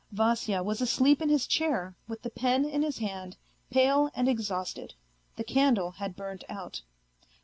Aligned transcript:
Vasya 0.11 0.63
was 0.63 0.81
asleep 0.81 1.21
in 1.21 1.29
his 1.29 1.45
chair 1.45 1.95
with 2.07 2.23
the 2.23 2.31
pen 2.31 2.65
in 2.65 2.81
his 2.81 2.97
hand, 2.97 3.37
pale 3.69 4.09
and 4.15 4.27
exhausted; 4.27 4.95
the 5.35 5.43
candle 5.43 5.91
had 5.91 6.15
burnt 6.15 6.43
out. 6.49 6.81